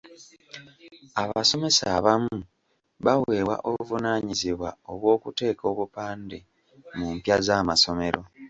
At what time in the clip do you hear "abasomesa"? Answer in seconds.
1.21-1.85